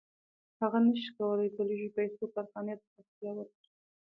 هغه 0.61 0.77
نشي 0.85 1.09
کولی 1.17 1.47
په 1.55 1.61
لږو 1.69 1.89
پیسو 1.97 2.23
کارخانې 2.33 2.73
ته 2.81 2.85
پراختیا 2.91 3.31
ورکړي 3.35 3.67